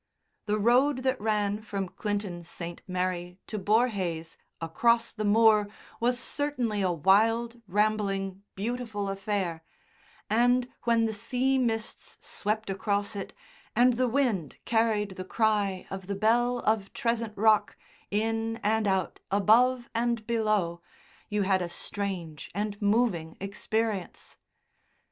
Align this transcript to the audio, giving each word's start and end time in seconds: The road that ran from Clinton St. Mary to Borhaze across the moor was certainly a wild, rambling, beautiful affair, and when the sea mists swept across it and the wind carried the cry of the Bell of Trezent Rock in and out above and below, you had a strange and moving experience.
The 0.47 0.57
road 0.57 1.03
that 1.03 1.21
ran 1.21 1.61
from 1.61 1.87
Clinton 1.87 2.43
St. 2.43 2.81
Mary 2.87 3.37
to 3.45 3.59
Borhaze 3.59 4.35
across 4.59 5.11
the 5.13 5.23
moor 5.23 5.67
was 5.99 6.19
certainly 6.19 6.81
a 6.81 6.91
wild, 6.91 7.61
rambling, 7.67 8.41
beautiful 8.55 9.09
affair, 9.09 9.63
and 10.27 10.67
when 10.85 11.05
the 11.05 11.13
sea 11.13 11.59
mists 11.59 12.17
swept 12.19 12.71
across 12.71 13.15
it 13.15 13.31
and 13.75 13.93
the 13.93 14.07
wind 14.09 14.57
carried 14.65 15.11
the 15.17 15.23
cry 15.23 15.85
of 15.91 16.07
the 16.07 16.15
Bell 16.15 16.57
of 16.61 16.91
Trezent 16.93 17.33
Rock 17.37 17.77
in 18.09 18.57
and 18.63 18.87
out 18.87 19.19
above 19.29 19.87
and 19.93 20.25
below, 20.25 20.81
you 21.29 21.43
had 21.43 21.61
a 21.61 21.69
strange 21.69 22.49
and 22.55 22.81
moving 22.81 23.37
experience. 23.39 24.39